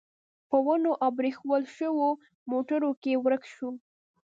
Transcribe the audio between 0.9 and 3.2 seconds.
او پرېښوول شوو موټرو کې